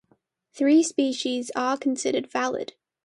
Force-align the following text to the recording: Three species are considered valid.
Three 0.53 0.81
species 0.81 1.51
are 1.55 1.77
considered 1.77 2.25
valid. 2.31 2.73